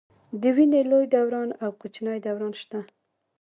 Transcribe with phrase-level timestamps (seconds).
[0.41, 2.79] د وینې لوی دوران او کوچني دوران شته.